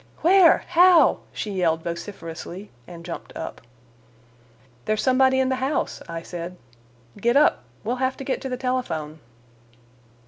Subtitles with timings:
[0.21, 0.63] "Where?
[0.69, 3.61] How?" she yelled vociferously, and jumped up.
[4.85, 6.57] "There's somebody in the house," I said.
[7.17, 7.63] "Get up.
[7.83, 9.19] We'll have to get to the telephone."